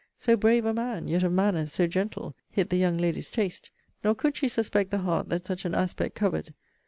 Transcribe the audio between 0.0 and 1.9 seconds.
So brave a man, yet of manners so